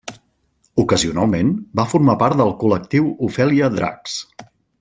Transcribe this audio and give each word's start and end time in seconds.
Ocasionalment 0.83 1.51
va 1.81 1.87
formar 1.93 2.17
part 2.23 2.41
del 2.41 2.57
col·lectiu 2.65 3.15
Ofèlia 3.29 3.73
Dracs. 3.79 4.21